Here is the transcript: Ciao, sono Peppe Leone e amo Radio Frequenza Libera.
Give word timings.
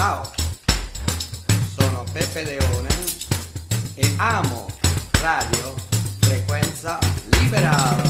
Ciao, 0.00 0.22
sono 1.76 2.06
Peppe 2.10 2.42
Leone 2.42 2.88
e 3.96 4.14
amo 4.16 4.66
Radio 5.20 5.74
Frequenza 6.20 6.98
Libera. 7.32 8.00